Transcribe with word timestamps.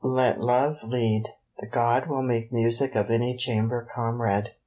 Let 0.03 0.39
Love 0.41 0.81
lead, 0.83 1.25
the 1.59 1.67
God 1.67 2.07
will 2.07 2.23
make 2.23 2.51
music 2.51 2.95
of 2.95 3.11
any 3.11 3.37
chamber 3.37 3.87
comrade. 3.93 4.49